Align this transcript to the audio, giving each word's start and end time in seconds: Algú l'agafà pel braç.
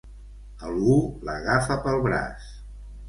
Algú 0.69 0.95
l'agafà 1.29 1.77
pel 1.85 2.03
braç. 2.09 2.49